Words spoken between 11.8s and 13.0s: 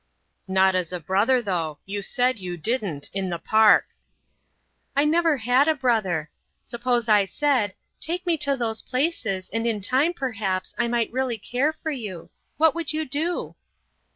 you," what would